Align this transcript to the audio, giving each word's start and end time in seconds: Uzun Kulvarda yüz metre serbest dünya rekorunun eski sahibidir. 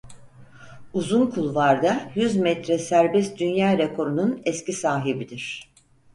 Uzun 0.93 1.27
Kulvarda 1.29 2.11
yüz 2.15 2.35
metre 2.35 2.77
serbest 2.77 3.39
dünya 3.39 3.77
rekorunun 3.77 4.41
eski 4.45 4.73
sahibidir. 4.73 5.71